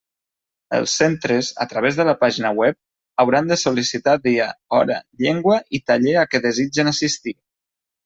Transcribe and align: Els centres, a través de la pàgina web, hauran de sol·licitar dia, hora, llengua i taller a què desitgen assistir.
Els 0.77 0.93
centres, 1.01 1.49
a 1.65 1.67
través 1.73 1.99
de 1.99 2.07
la 2.09 2.15
pàgina 2.23 2.51
web, 2.61 2.79
hauran 3.25 3.53
de 3.53 3.59
sol·licitar 3.67 4.19
dia, 4.27 4.51
hora, 4.81 5.01
llengua 5.27 5.63
i 5.81 5.85
taller 5.93 6.21
a 6.25 6.29
què 6.33 6.47
desitgen 6.51 6.95
assistir. 6.99 7.41